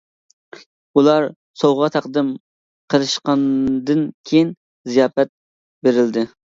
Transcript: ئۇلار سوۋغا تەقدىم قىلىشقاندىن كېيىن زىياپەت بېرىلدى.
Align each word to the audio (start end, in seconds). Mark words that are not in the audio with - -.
ئۇلار 0.99 1.27
سوۋغا 1.65 1.91
تەقدىم 1.97 2.33
قىلىشقاندىن 2.95 4.05
كېيىن 4.33 4.53
زىياپەت 4.93 5.37
بېرىلدى. 5.87 6.31